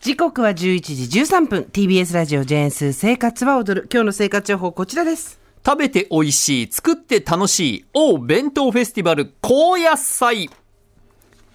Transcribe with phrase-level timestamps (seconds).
[0.00, 1.68] 時刻は11時13分。
[1.70, 3.88] TBS ラジオジェーンス生活は踊る。
[3.92, 5.38] 今日の生活情報こちらです。
[5.62, 10.48] 食べて美味しい、作って楽しい、お弁当フェスティバル高野菜。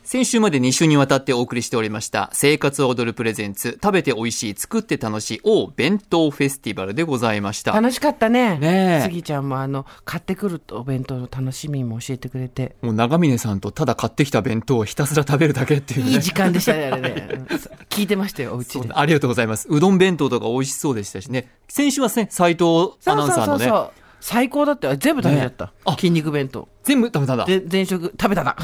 [0.06, 7.72] 先週まで2週にわたってお送りしておりました、生活を踊るプレゼンツ、食べて美味しい、作って楽しい、お弁当フェスティバルでございました。
[7.72, 16.12] 楽しかったねねえスギちゃんもあの買ってくるお弁当の楽しみも教えてくれてもう長峰さんとただ買ってきた弁当をひたすら食べるだけっていうね。
[16.12, 17.46] いい時間でしたねあれねうん
[17.90, 19.68] 聞いてましたよお家でありがとうございます。
[19.70, 21.50] うどん弁当とか美味しそうでしたしね。
[21.68, 24.96] 先週はね、斉藤アナウンサーのね、う最高だったよ。
[24.98, 26.68] 全部食べちゃった、筋肉弁当。
[26.84, 27.46] 全部食べたんだ。
[27.46, 28.56] で全食食べたな。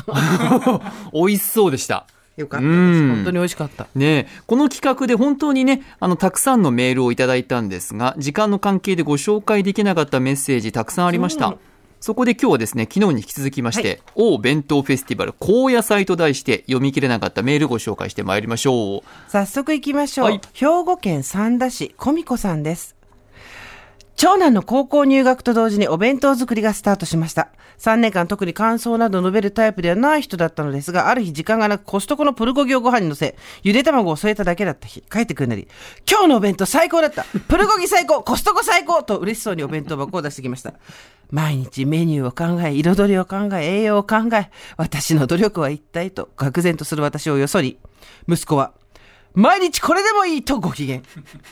[1.14, 2.08] 美味しそうでした。
[2.36, 2.76] よかったです。
[2.76, 3.10] うん。
[3.10, 3.86] 本当に美味しかった。
[3.94, 4.28] ねえ。
[4.48, 11.46] この企画で本当にね、あの、たくさんのメールをいただいたんですが、時間の関係でご紹介できなかったメッセージたくさんありました。
[11.46, 11.52] う。
[11.52, 11.58] ん
[12.00, 19.32] そこで今日はですね、昨日に引き続きまして、お弁当フェスティバル高野菜と題して読み切れなかったメールご紹介してまいりましょう。
[19.32, 20.42] 早速行きましょう、はい。
[20.54, 22.96] 兵庫県三田市小美子さんです
[24.22, 27.50] 長男の高校入学と同時にお弁当作りがスタートしました。
[27.80, 35.68] 3年間特に感想など述べるタイプではない人だったのですが、ある日時間がなくコストコのプルコギをご飯に乗せ、ゆで卵を添えただけだった日、帰ってくるなり、
[36.08, 40.76] 今日のお弁当最高だったプルコギ最高コストコ最高と嬉しそうにお弁当箱を出してきました。
[41.32, 47.80] 毎日メニューを考え、彩りを考え、栄養を考え、私の努力は一体と、愕然とする私をよそり、
[48.30, 48.74] 息子は、
[49.34, 51.00] 毎日これでもいいとご機嫌。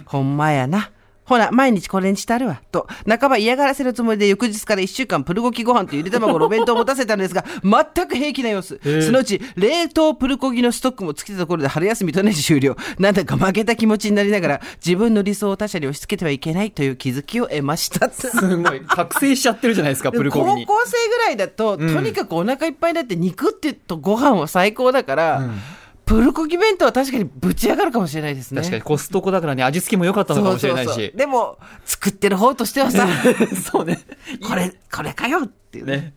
[0.06, 0.92] ほんまやな。
[1.30, 2.59] ほな、毎日これにしたるわ。
[2.72, 8.80] と、半ば嫌がらせるつもりで翌日から一週間プルコギご飯とゆで卵のお弁当を持たせたのですが、全く平気な様子。
[9.05, 12.75] そのうち、冷凍プルコギのストックも尽きたところで春休みと同じ終了。
[12.97, 18.09] なんだか負けた気持ちになりながら、自分の理想を他者に押し付けてはいけないという気づきを得ました。
[18.09, 18.81] すごい。
[18.81, 20.66] 覚醒しちゃってるじゃないですか、プルコギに。
[20.66, 25.49] 高校生ぐらいだと、とにかくお腹いっぱいになって肉ってとご飯は最高だから、
[26.09, 28.61] プルコギ弁当は確かにぶち上がるかもしれないですね。
[28.61, 31.14] 確かにコストコだからね、味付けも良かったのかもしれないし。
[31.15, 33.08] でも、作ってる方としてはさ、
[33.71, 33.99] そうね。
[34.42, 35.98] これ、これかよっていうね。
[35.98, 36.14] ね。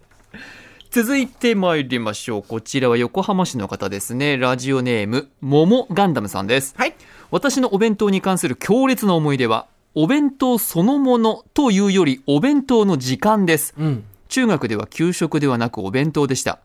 [0.91, 2.43] 続いて参りましょう。
[2.43, 4.39] こちらは横浜市の方ですね。
[4.39, 6.73] ラジオネーム、モモガンダムさんです。
[6.79, 6.95] はい。
[7.31, 13.75] 私のお弁当に関する強烈な思い出は、お弁当そのものというよりお弁当の時間です。
[13.79, 14.05] うん。
[14.31, 16.61] 中学では給食ではなくお弁当でした。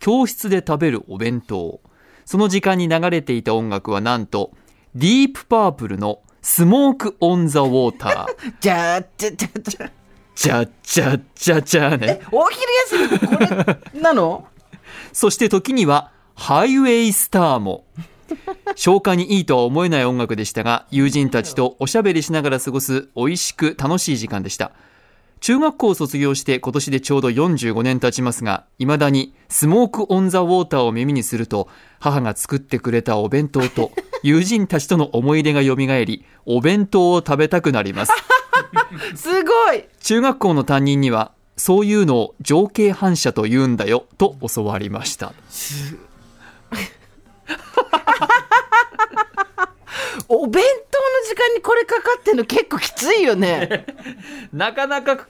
[0.00, 1.78] 教室で食べるお弁当。
[2.24, 4.52] その時間に流れていた音楽はなんと、
[4.94, 8.54] ディープパープルのスモークオンザウォーター。
[8.60, 9.90] じゃあ、じゃ、じゃ、じゃ、
[10.34, 12.20] じゃじゃじゃじゃね。
[12.32, 13.36] お昼休み、こ
[13.94, 14.46] れ、なの？
[15.12, 17.84] そして時には、ハイウェイスターも。
[18.74, 24.72] 消化にいいとは思えない音楽でしたが、友人たちとおしゃべりしながら過ごす美味しく楽しい時間でした。
[25.44, 31.68] 中学校を卒業して今年でちょうど45年経ちますが、未だにスモークオンザウォーターを耳にすると、
[32.00, 38.12] 母が作ってくれたお弁当と友人たちとの思い出が蘇り、お弁当を食べたくなります。
[39.16, 45.34] すごい中学校の担任には、そういうのを情景反射と言うんだよ、と教わりました。
[50.28, 53.86] お弁当の時間にこれかかってんの結構きついよね。
[54.52, 55.26] なかなか、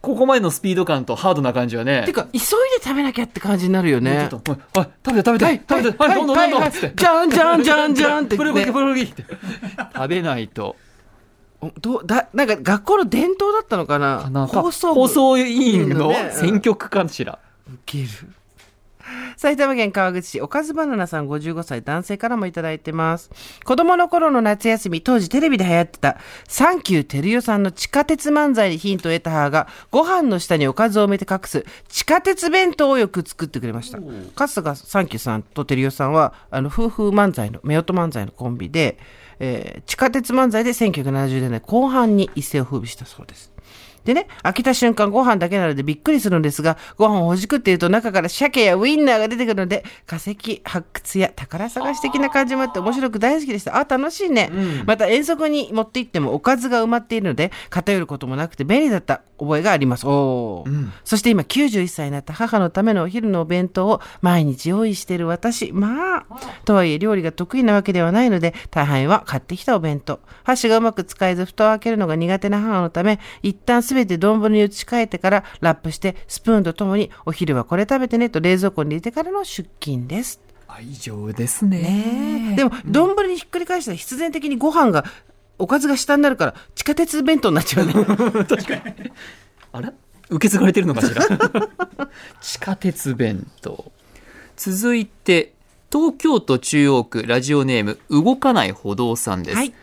[0.00, 2.02] ここまでのスピード感とハードな感じはね。
[2.04, 2.46] てか、急いで
[2.82, 4.28] 食べなきゃって感じになるよね。
[4.30, 6.92] ちょっと、おい、食べて食べて、食べて、はい、どんどんどんどん、つって。
[6.96, 9.24] じゃんじゃんじゃんじゃんって、プルプルって。
[9.94, 10.76] 食べないと。
[11.80, 14.48] どうだなんか学校の伝統だったのかな？
[14.48, 17.38] 放送部放送委員の選曲かしら。
[17.72, 18.08] ウケる
[19.42, 23.28] 埼玉県川口市おかずバナナさん55歳男性からもいただいてます。
[23.64, 33.98] 子供の頃の夏休み当時テレビで流行ってたサンキューテルヨさんの地下鉄漫才にヒントを得た母がご飯の下におかずを埋めて隠す地下鉄弁当をよく作ってくれました。
[34.36, 38.96] かつてがサンキューさんとテルヨさんはあの夫婦漫才の夫婦漫才のコンビで、
[39.40, 43.52] えー地下鉄漫才で1970年代後半に一世を風靡したそうです
[44.04, 53.76] でね、開けた瞬間ご飯だけなのでびっくりするんですが、ご飯をほじくっていると中から鮭やウインナーが出てくるので、化石発掘や宝探し的な感じもあって面白く大好きでした。
[53.76, 54.50] あ、楽しいね。
[54.86, 60.06] また遠足に持って行ってもおかずが埋まっているので、偏ることもなくて便利だった覚えがあります。
[60.06, 65.72] おーそして今91歳になった母のためのお昼のお弁当を毎日用意している私。
[65.72, 66.26] まあ、
[66.64, 70.20] とはいえ料理が得意なわけではないので、大半は買ってきたお弁当。
[70.44, 80.40] 箸がうまく使えず蓋を開けるのが苦手な母のため、一旦すべて丼に移し替えてからラップしてスプーンとともにお昼はこれ食べてねと冷蔵庫に入れてからの出勤です。
[80.66, 82.54] 愛情ですね。
[82.56, 85.04] でも、丼にひっくり返したら必然的にご飯が、
[85.58, 87.92] おかずが下になるから地下鉄弁当になっちゃうね。
[89.72, 89.92] あら
[90.30, 91.22] 受け継がれてるのかしら？
[92.40, 93.92] 地下鉄弁当。
[94.56, 95.52] 続いて、
[95.92, 99.74] 東京都中央区ラジオネーム動かない歩道さんです、はい。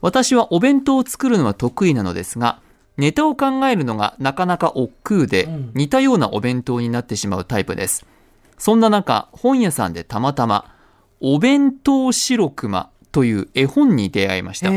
[0.00, 2.60] 私はお弁当を作るのは得意なのですが
[3.00, 8.06] ネタを考えるのがなかなか億劫で、うん似たようなお弁当になってしまうタイプです
[8.58, 10.74] そんな中本屋さんでたまたま
[11.20, 14.70] お弁当白熊という絵本に出会いました。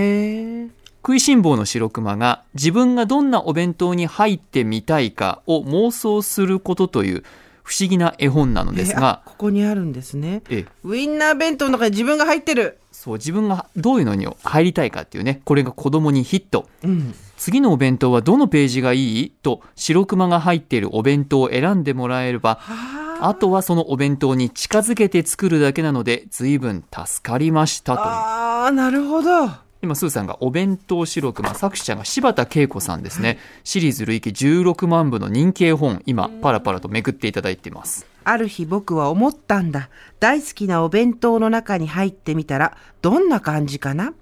[1.03, 7.23] 食いしん坊の白熊が自分がどんなお弁当に入ってみたいかを妄想することという
[7.61, 10.43] 不思議な絵本なのですが、ここにあるんですね。
[10.49, 12.79] ええウインナー弁当の中に自分が入ってる。
[13.03, 17.13] そう自分がどういうのに入りたいかっていうねこれが子供にヒットうん。
[17.35, 19.29] 次のお弁当はどのページがいい？
[19.29, 23.27] と白熊が入っているお弁当を選んでもらえればはあ。
[23.27, 29.49] あとはそのお弁当に近づけて作るだけなので随分助かりましたとああ、なるほど。
[29.81, 39.89] 今スーさんがお弁当白熊作者が柴田恵子さんですねシリーズ累計16万部の人気絵本今パラパラとめくっていただいていますある日僕は思ったんだ。
[40.19, 44.13] 大好きなお弁当の中に入ってみたら、どんな感じかな？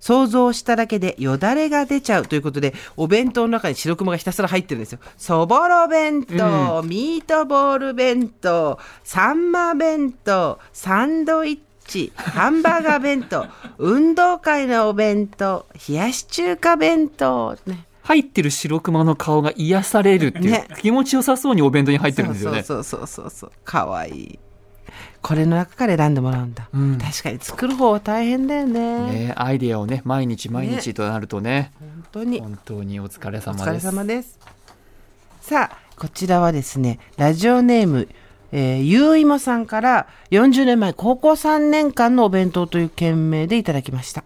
[0.00, 4.98] 想像しただけでよだれが出ちゃうということで、お弁当の中に白熊がひたすら入ってるんですよ。
[5.16, 13.46] そぼろ弁当、ミートボール弁当、サンマ弁当、サンドイッチ、ハンバーガー弁当、
[13.78, 17.86] 運動会のお弁当、冷やし中華弁当、ね。
[18.04, 23.52] 入ってる白熊の顔が癒されるっていう、ね気持ちよさそうにお弁当に入ってるんですよねそうそうそうそうそう。
[23.64, 24.38] かわいい。
[25.22, 26.68] これの中から選んでもらうんだ。
[26.72, 29.10] うん確かに作る方は大変だよね。
[29.28, 32.40] ねアイデアをね毎日毎日となるとね本当に。
[32.40, 34.38] 本当にお疲れお疲れ様です様です。
[35.40, 38.08] さあ、こちらはですね、ラジオネーム、
[38.52, 44.24] えー、ゆういもさんから40年前、高校3年間のお弁当という件名でいただきました。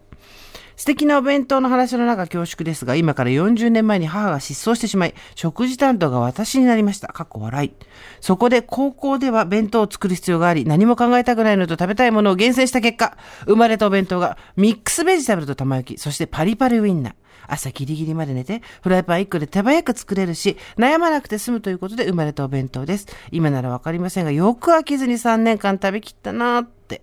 [0.79, 7.09] 素敵なお弁当の話の中恐縮ですが、今から40年前に母が失踪してしまい、食事担当が私になりました。
[7.09, 7.73] かっこ笑い。
[8.21, 17.15] そこで高校では弁当を作る必要があり、何も考えたくないのと食べたいものを厳選した結果、生まれたお弁当がミックスベジタブルと玉焼き、そしてパリパリウインナー。
[17.49, 23.07] 朝ギリギリまで寝て、フライパン1個で手早く作れるし、悩まなくて済むということで生まれたお弁当です。
[23.33, 27.03] 今ならわかりませんが、よく飽きずに3年間食べきったなーって。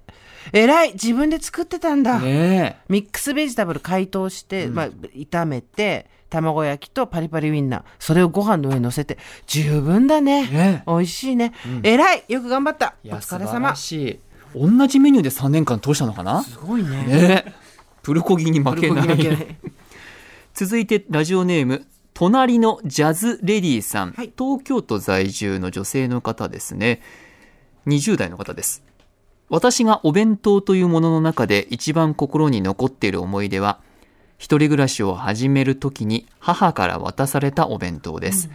[0.54, 2.20] 偉い自分で作ってたんだ。
[2.20, 10.48] ねミックスベジタブル解凍して、まあ、炒めて、卵焼きとパリパリウインナー、それをご飯の上に乗せて、十分だね。
[10.48, 11.54] ね美味しいね。
[11.84, 12.96] 偉いよく頑張った。
[13.06, 13.76] お疲れ様。
[13.76, 14.20] しい。
[14.54, 16.44] 同じメニューで3年間通したのかな？
[16.44, 16.90] すごいね。
[17.06, 17.54] ねえ。
[18.02, 19.58] プルコギに負けない。
[20.54, 24.32] 続いてラジオネーム隣のジャズレディさん、はい。
[24.38, 27.02] 東京都在住の女性の方ですね。
[27.88, 28.84] 20代の方です
[29.50, 33.80] 私がお弁当というものの中で一番心に残っている思い出は
[34.38, 38.50] 一人暮らしを始める時に母から渡されたお弁当です、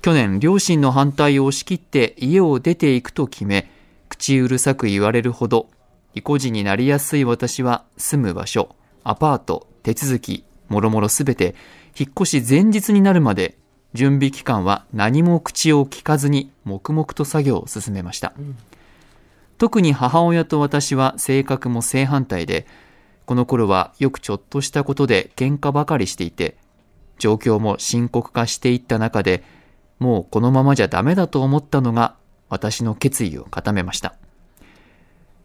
[0.00, 3.70] 去年両親の反対を押し切って家を出ていくと決め
[4.08, 5.68] 口うるさく言われるほど
[6.14, 8.74] 意固地になりやすい私は住む場所
[9.04, 11.54] アパート手続きもろもろすべて
[11.98, 13.58] 引っ越し前日になるまで
[13.94, 18.32] 準備期間は何も口を聞かずに黙々と作業を進めました、
[19.58, 22.66] 特に母親と私は性格も正反対で
[23.24, 26.56] この頃はよくちょっとしたことで喧嘩ばかりしていて
[27.18, 29.42] 状況も深刻化していった中で
[29.98, 32.16] もうこのままじゃダメだと思ったのが
[32.48, 34.14] 私の決意を固めました。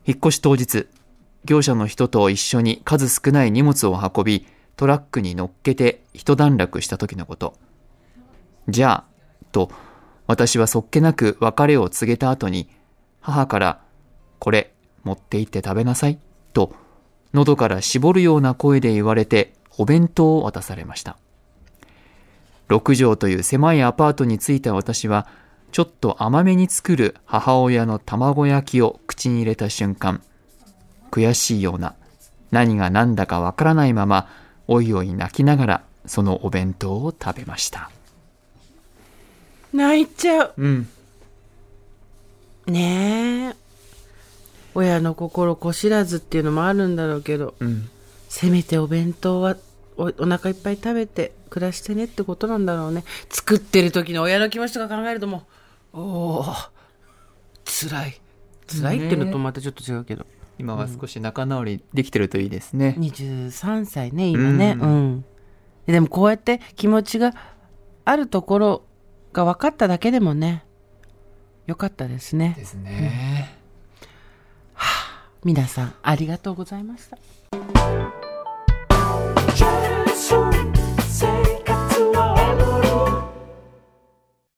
[0.05, 0.87] 引っ越し当日
[1.45, 7.55] 業者の人と一緒に数少ない荷物を運びトラックに乗っけて一段落した時のこと。
[8.67, 9.05] じゃあ
[9.51, 9.71] と
[10.27, 12.69] 私はそっけなく別れを告げた後に
[13.21, 13.81] 母から
[14.41, 16.17] これ持って行って食べなさい
[16.53, 16.73] と
[17.31, 21.15] 喉から絞るような声で言われてお弁当を渡されました
[22.67, 25.27] 6畳という狭いアパートに着いた私は
[25.71, 30.23] ちょっと甘めに作る母親の卵焼きを口に入れた瞬間
[31.11, 31.93] 悔しいような
[32.49, 34.27] 何が何だかわからないまま
[34.67, 37.91] おいおい泣きながらそのお弁当を食べました
[39.71, 40.53] 泣いちゃう。
[40.57, 40.89] うん
[42.67, 43.70] ねえ。
[44.73, 47.89] 親の心子知らずっていうのもあるんだろうけど、うん
[48.29, 49.57] せめてお弁当は
[49.97, 53.03] おお腹いっぱい食べて暮らしてねってことなんだろうね。
[53.29, 55.43] 作ってる時の親の気持ちとか考えるとも
[55.93, 56.01] う、お
[56.39, 56.45] お
[57.65, 58.21] 辛い。
[58.67, 60.25] 辛いっていうのとまたちょっと違うけど。
[60.61, 64.77] 今は少し仲直りできてるといいですね、23歳ね、今ね。
[64.79, 65.25] ううんん。
[65.87, 67.33] でもこうやって気持ちが
[68.05, 68.83] あるところ
[69.33, 70.63] が分かっただけでもね、
[71.65, 72.53] よかったですね。
[72.57, 73.57] ですね、
[75.43, 77.17] 皆さんありがとうございました。